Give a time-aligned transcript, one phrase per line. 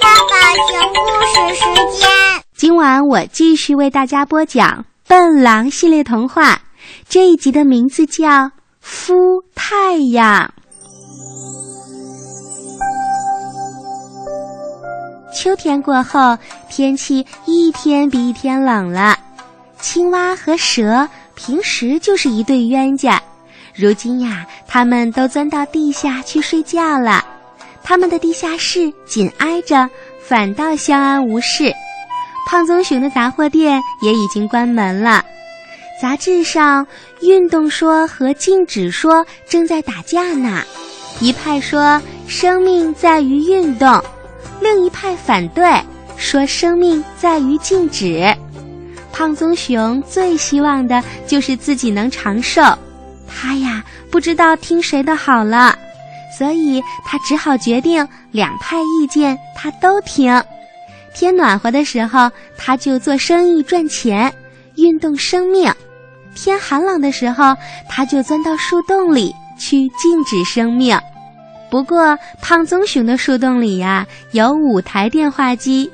[0.00, 0.34] 爸爸
[0.68, 1.64] 讲故事时
[1.98, 2.08] 间。
[2.56, 4.68] 今晚我继续为大家播讲
[5.06, 6.60] 《笨狼》系列童话，
[7.08, 8.28] 这一集的名字叫
[8.84, 10.44] 《孵太阳》。
[15.32, 16.36] 秋天过后，
[16.68, 19.16] 天气一天比一天冷了。
[19.80, 23.22] 青蛙和蛇平时就是一对冤家，
[23.72, 27.24] 如今呀，他们都钻到地下去睡觉了。
[27.88, 29.88] 他们的地下室紧挨着，
[30.20, 31.72] 反倒相安无事。
[32.46, 35.24] 胖棕熊的杂货店也已经关门了。
[35.98, 36.86] 杂志上，
[37.22, 40.62] 运动说和静止说正在打架呢。
[41.18, 44.04] 一派说生命在于运动，
[44.60, 45.82] 另一派反对，
[46.18, 48.36] 说生命在于静止。
[49.14, 52.62] 胖棕熊最希望的就是自己能长寿，
[53.26, 55.74] 他呀不知道听谁的好了，
[56.38, 60.40] 所以他只好决定两派意见他都听。
[61.12, 64.32] 天暖和的时候，他就做生意赚钱，
[64.76, 65.72] 运动生命；
[66.36, 67.56] 天寒冷的时候，
[67.88, 70.96] 他就钻到树洞里去静止生命。
[71.70, 75.90] 不过，胖棕熊的树洞里呀有五台电话机。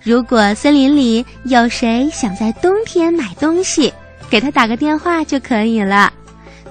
[0.00, 3.92] 如果森林里有谁想在冬天买东西，
[4.30, 6.12] 给他打个电话就可以了。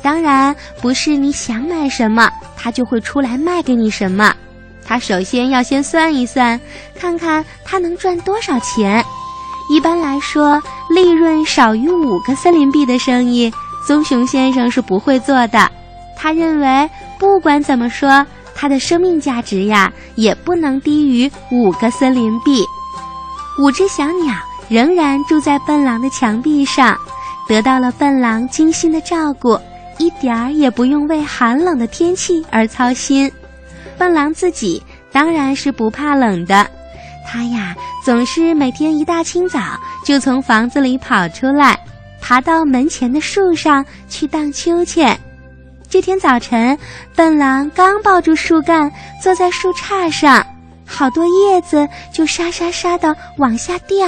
[0.07, 4.33] 当然，不是你想买什么，他就会出来卖给你什么。
[4.85, 6.57] 他首先要先算一算，
[6.97, 9.03] 看看他能赚多少钱。
[9.69, 13.51] 一般来说，利润少于五个森林币的生意，
[13.85, 15.69] 棕熊先生是不会做的。
[16.15, 22.63] 他认为，不管怎么说，他的生命价值呀，也不能低于五个森林币。
[23.59, 24.33] 五只小鸟
[24.69, 26.97] 仍然住在笨狼的墙壁上，
[27.45, 29.59] 得到了笨狼精心的照顾，
[29.97, 33.31] 一点儿也不用为寒冷的天气而操心。
[33.97, 34.81] 笨狼自己
[35.11, 36.67] 当然是不怕冷的，
[37.25, 39.59] 他呀总是每天一大清早
[40.05, 41.79] 就从房子里跑出来，
[42.21, 45.19] 爬到门前的树上去荡秋千。
[45.89, 46.77] 这天早晨，
[47.15, 48.91] 笨狼刚抱住树干，
[49.23, 50.45] 坐在树杈上。
[50.85, 54.07] 好多叶子就沙沙沙的往下掉，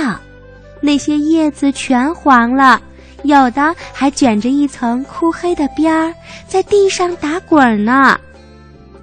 [0.82, 2.82] 那些叶子全黄了，
[3.24, 6.14] 有的还卷着一层枯黑的边儿，
[6.48, 8.18] 在地上打滚呢。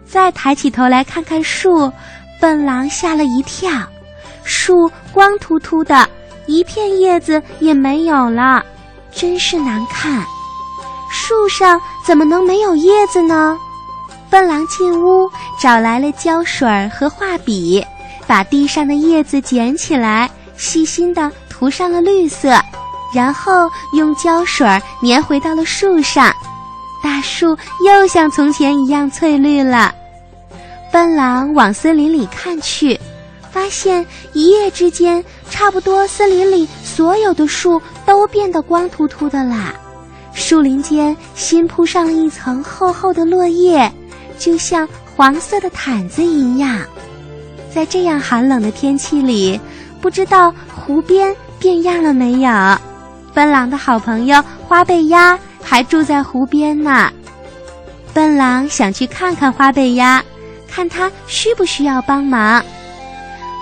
[0.07, 1.93] 再抬起头来看看树，
[2.41, 3.71] 笨狼吓了一跳，
[4.45, 6.09] 树光秃秃的，
[6.47, 8.65] 一片叶子也没有了，
[9.11, 10.25] 真是难看。
[11.11, 13.59] 树上怎么能没有叶子呢？
[14.31, 17.85] 笨狼进屋，找来了胶水和画笔，
[18.27, 22.61] 把地上的叶子捡起来，细心地涂上了绿色，
[23.13, 24.67] 然后用胶水
[25.03, 26.35] 粘回到了树上，
[27.03, 29.95] 大树又像从前一样翠绿了。
[30.93, 32.99] 笨狼往森林里看去，
[33.51, 39.75] 发现一夜之间，差不多森林里所有的树都变得光秃秃的啦，
[40.33, 43.91] 树林间新铺上了一层厚厚的落叶。
[44.39, 44.87] 就像
[45.17, 46.79] 黄色的毯子一样，
[47.75, 49.59] 在这样寒冷的天气里，
[50.01, 52.51] 不知道湖边变样了没有？
[53.37, 57.13] 笨狼的好朋友花背鸭还住在湖边呢。
[58.15, 60.25] 笨狼想去看看花背鸭，
[60.67, 62.65] 看它需不需要帮忙。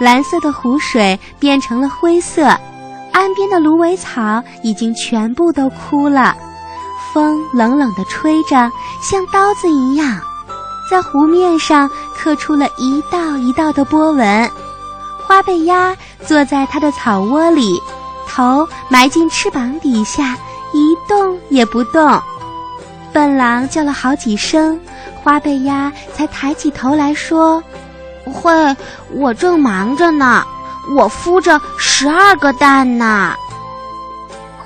[0.00, 2.44] 蓝色的湖水变成了灰色，
[3.10, 6.36] 岸边的芦苇草已经全部都枯了，
[7.12, 8.70] 风冷冷地吹着，
[9.02, 10.20] 像刀子一样。
[10.88, 14.48] 在湖面上刻出了一道一道的波纹，
[15.26, 17.80] 花背鸭坐在它的草窝里，
[18.34, 20.36] 头埋进翅膀底下，
[20.72, 22.20] 一动也不动。
[23.12, 24.80] 笨狼叫了好几声，
[25.22, 27.62] 花背鸭才抬起头来说
[28.26, 28.76] ：“会，
[29.12, 30.44] 我正忙着呢，
[30.96, 33.34] 我孵着十二个蛋呢。”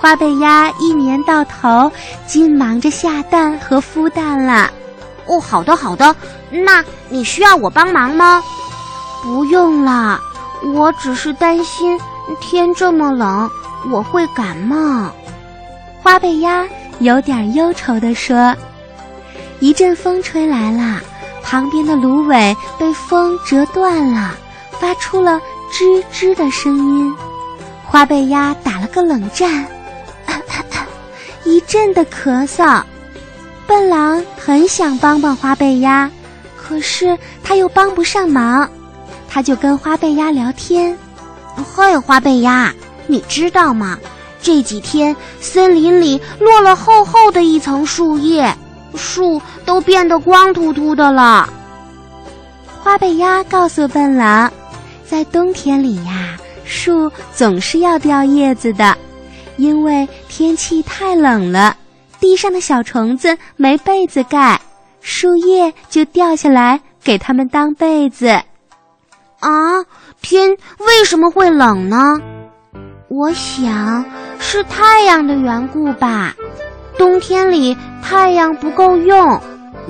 [0.01, 1.93] 花背鸭一年到头
[2.27, 4.71] 尽忙着下蛋和孵蛋了。
[5.27, 6.17] 哦，好的好的，
[6.51, 8.43] 那你需要我帮忙吗？
[9.23, 10.19] 不用了，
[10.72, 12.01] 我只是担心
[12.36, 13.51] 天这么冷，
[13.91, 15.10] 我会感冒。
[16.03, 16.66] 花背鸭
[17.01, 18.54] 有点忧愁地说。
[19.60, 21.01] 一阵风吹来了，
[21.42, 24.34] 旁边的芦苇被风折断了，
[24.78, 25.41] 发出了
[25.72, 27.13] 吱吱的声音。
[27.84, 29.66] 花背鸭打了个冷战，
[31.45, 32.83] 一阵的咳嗽。
[33.66, 36.10] 笨狼很想帮帮花背鸭，
[36.57, 38.69] 可是他又帮不上忙，
[39.28, 40.97] 他就跟花背鸭聊天
[41.65, 42.72] ：“嘿，花背鸭，
[43.07, 43.99] 你知道吗？
[44.41, 48.57] 这几天森林里落了厚厚的一层树叶，
[48.95, 51.49] 树都变得光秃秃的了。”
[52.81, 54.51] 花背鸭告诉笨狼
[55.05, 58.97] ：“在冬天里呀，树总是要掉叶子的，
[59.57, 61.77] 因为天气太冷了，
[62.21, 64.59] 地上的小虫子没被子盖，
[65.01, 68.28] 树叶就掉下来给它们当被子。
[69.41, 69.51] 啊，
[70.22, 71.97] 天为什么会冷呢？
[73.09, 74.04] 我想
[74.38, 76.34] 是太阳的缘故吧。
[76.98, 79.41] 冬天里太阳不够用，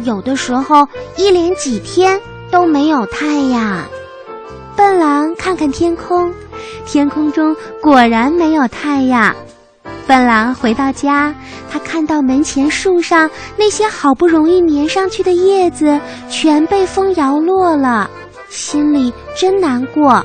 [0.04, 0.86] 有的时候
[1.16, 2.20] 一连几天
[2.50, 3.82] 都没有太阳。
[4.76, 6.32] 笨狼看看天空，
[6.86, 9.34] 天空中果然没有太阳。
[10.06, 11.34] 笨狼回到家，
[11.70, 18.08] 他看到门前树上那些好不容易粘上去的叶子全被风摇落了，
[18.48, 20.24] 心里真难过。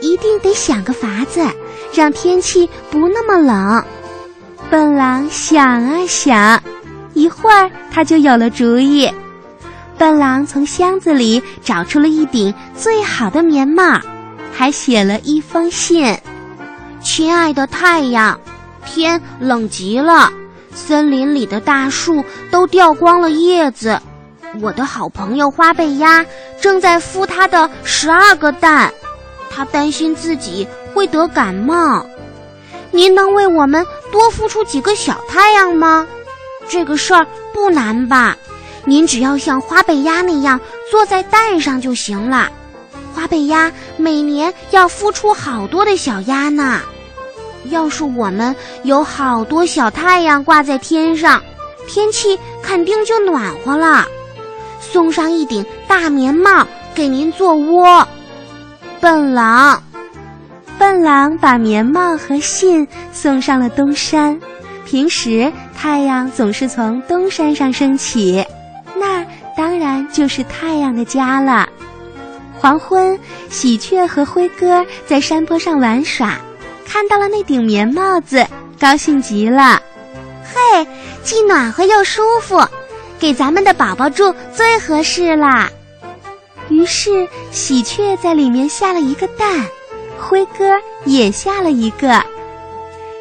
[0.00, 1.44] 一定得想个法子，
[1.92, 3.84] 让天气不那么冷。
[4.70, 6.62] 笨狼想啊想，
[7.14, 9.10] 一会儿他就有了主意。
[9.96, 14.00] 笨狼从箱子里找出了一顶最好的棉帽，
[14.52, 16.16] 还写了一封信
[17.02, 18.38] ：“亲爱的太阳，
[18.86, 20.30] 天冷极了，
[20.72, 24.00] 森林里的大树都掉光了叶子。
[24.60, 26.24] 我的好朋友花背鸭
[26.60, 28.92] 正在孵它的十二个蛋，
[29.50, 32.04] 它担心自己会得感冒。
[32.90, 36.06] 您能为我们多孵出几个小太阳吗？
[36.68, 38.36] 这个事儿不难吧？”
[38.84, 40.58] 您只要像花背鸭那样
[40.90, 42.48] 坐在蛋上就行了。
[43.14, 46.80] 花背鸭每年要孵出好多的小鸭呢。
[47.64, 48.54] 要是我们
[48.84, 51.42] 有好多小太阳挂在天上，
[51.86, 54.06] 天气肯定就暖和了。
[54.80, 58.06] 送上一顶大棉帽给您做窝。
[59.00, 59.82] 笨狼，
[60.78, 64.38] 笨狼把棉帽和信送上了东山。
[64.84, 68.44] 平时太阳总是从东山上升起。
[68.96, 69.24] 那
[69.56, 71.68] 当然就是太阳的家了。
[72.58, 73.16] 黄昏，
[73.48, 76.36] 喜鹊和灰哥在山坡上玩耍，
[76.84, 78.44] 看到了那顶棉帽子，
[78.80, 79.80] 高兴极了。
[80.42, 80.84] 嘿，
[81.22, 82.56] 既暖和又舒服，
[83.18, 85.68] 给咱们的宝宝住最合适啦。
[86.68, 89.66] 于是，喜鹊在里面下了一个蛋，
[90.18, 90.64] 灰哥
[91.04, 92.22] 也下了一个。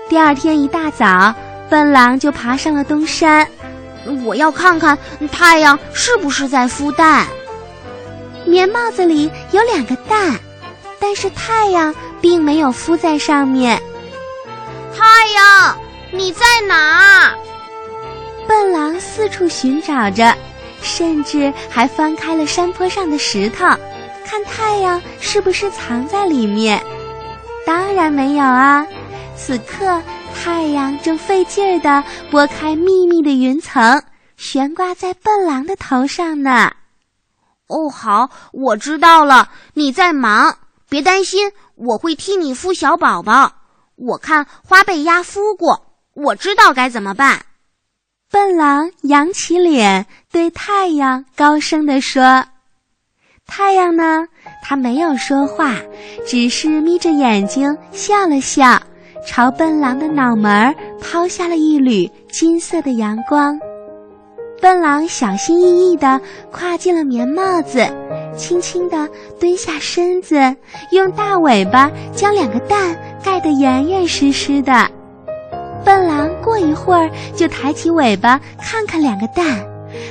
[0.10, 1.34] 第二天一大早，
[1.70, 3.48] 笨狼就爬上了东山。
[4.24, 4.98] 我要看看
[5.32, 7.26] 太阳是不是在孵蛋。
[8.46, 10.40] 棉帽子里有两个蛋，
[11.00, 13.82] 但是太阳并没有孵在上面。
[14.96, 15.78] 太阳，
[16.12, 17.34] 你在哪？
[18.48, 20.36] 笨狼四处寻找着，
[20.82, 23.66] 甚至还翻开了山坡上的石头，
[24.26, 26.82] 看太阳是不是藏在里面。
[27.66, 28.86] 当然没有啊！
[29.36, 30.02] 此刻。
[30.40, 34.04] 太阳正费劲儿地拨开密密的云层，
[34.38, 36.72] 悬挂在笨狼的头上呢。
[37.68, 40.56] 哦，好，我知道了，你在忙，
[40.88, 43.52] 别担心，我会替你孵小宝宝。
[43.96, 47.44] 我看花被鸭孵过，我知道该怎么办。
[48.30, 52.44] 笨狼扬起脸，对太阳高声地说
[53.48, 54.28] ：“太阳呢？
[54.62, 55.76] 他没有说话，
[56.26, 58.82] 只是眯着眼睛笑了笑。”
[59.26, 63.60] 朝笨狼的脑门抛下了一缕金色的阳光，
[64.62, 66.20] 笨狼小心翼翼地
[66.52, 67.86] 跨进了棉帽子，
[68.38, 69.10] 轻轻地
[69.40, 70.56] 蹲下身子，
[70.92, 74.90] 用大尾巴将两个蛋盖得严严实实的。
[76.47, 79.45] 过一会儿就抬起尾巴看看两个蛋，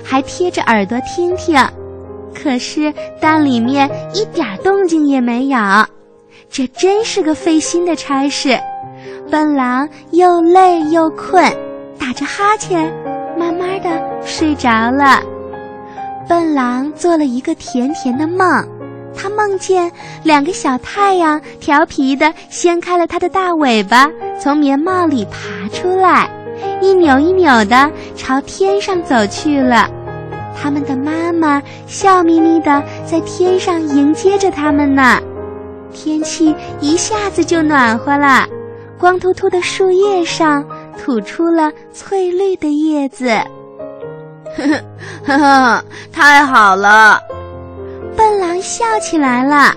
[0.04, 1.58] 还贴着耳朵听听，
[2.34, 5.58] 可是蛋里面一点动静也没有，
[6.50, 8.60] 这真是个费心的差事。
[9.30, 11.42] 笨狼又累又困，
[11.98, 12.92] 打着哈欠，
[13.38, 13.88] 慢慢的
[14.22, 15.22] 睡着了。
[16.28, 18.46] 笨狼做了一个甜甜的梦，
[19.16, 19.90] 他梦见
[20.22, 24.08] 两个小太阳调皮的掀开了他的大尾巴，
[24.38, 26.28] 从棉帽里爬出来，
[26.80, 29.88] 一扭一扭的朝天上走去了。
[30.54, 35.20] 他们的妈妈笑眯眯的在天上迎接着他们呢。
[35.92, 38.46] 天气一下子就暖和了。
[38.98, 40.64] 光秃秃的树叶上
[40.98, 43.28] 吐出了翠绿的叶子，
[44.56, 44.66] 呵
[45.22, 47.20] 呵呵呵，太好了！
[48.16, 49.74] 笨狼笑起来了。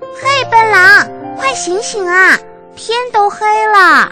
[0.00, 2.36] 嘿，笨狼，快醒醒啊！
[2.74, 4.10] 天都黑了。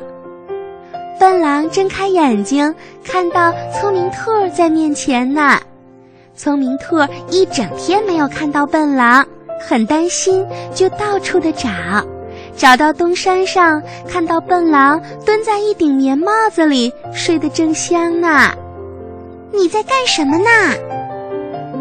[1.19, 2.75] 笨狼睁开眼睛，
[3.05, 5.59] 看到聪明兔在面前呢。
[6.37, 6.97] 聪明兔
[7.31, 9.27] 一整天没有看到笨狼，
[9.61, 11.69] 很担心，就到处的找。
[12.57, 18.53] 找到东山上，看到笨狼蹲在一顶棉帽子里，睡得正香呢。
[19.53, 20.45] 你在干什么呢？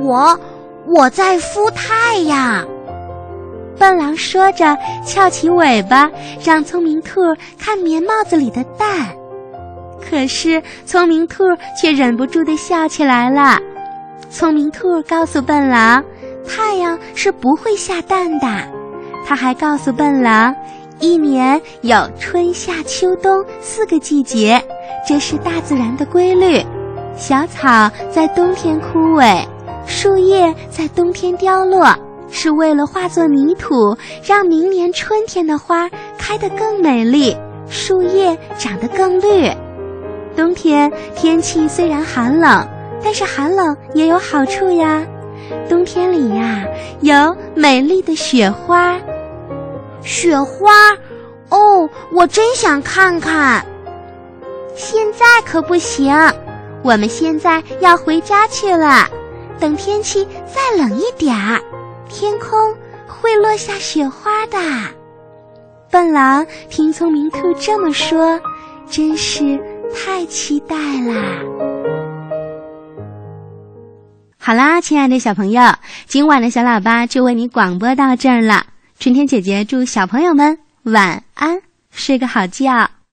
[0.02, 0.40] 我，
[0.88, 2.66] 我在孵太阳。
[3.78, 6.10] 笨狼说着，翘起尾巴，
[6.44, 7.22] 让聪明兔
[7.58, 9.10] 看棉帽子里的蛋。
[10.02, 11.44] 可是聪明兔
[11.82, 13.58] 却忍不住的笑起来了。
[14.30, 16.04] 聪明兔告诉笨狼，
[16.48, 18.48] 太阳是不会下蛋的。
[19.26, 20.54] 他还告诉笨狼，
[21.00, 24.62] 一年有春夏秋冬四个季节，
[25.08, 26.64] 这是大自然的规律。
[27.16, 29.44] 小草在冬天枯萎，
[29.86, 31.96] 树叶在冬天凋落，
[32.30, 37.36] 是为了化作泥土，让明年春天的花开得更美丽，
[37.70, 39.52] 树叶长得更绿。
[40.36, 42.68] 冬天天气虽然寒冷，
[43.04, 45.06] 但是寒冷也有好处呀。
[45.70, 46.66] 冬天里呀，
[47.02, 48.98] 有美丽的雪花。
[50.02, 50.92] 雪花，
[51.50, 53.64] 哦，我真想看看。
[54.76, 56.14] 现在可不行，
[56.84, 59.08] 我们现在要回家去了。
[59.64, 61.58] 等天气再冷一点儿，
[62.10, 62.76] 天空
[63.08, 64.58] 会落下雪花的。
[65.90, 68.38] 笨狼听聪明兔这么说，
[68.90, 69.58] 真是。
[69.96, 71.40] 太期待啦！
[74.38, 75.62] 好啦，亲爱的小朋友，
[76.08, 78.66] 今晚的小喇叭就为你广播到这儿了。
[79.00, 82.90] 春天姐姐祝小朋友们晚安，睡个好觉。